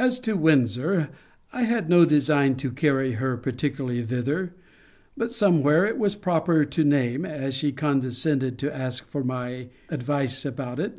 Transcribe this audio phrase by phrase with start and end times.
[0.00, 1.10] As to Windsor,
[1.52, 4.52] I had no design to carry her particularly thither:
[5.16, 10.80] but somewhere it was proper to name, as she condescended to ask my advice about
[10.80, 10.98] it.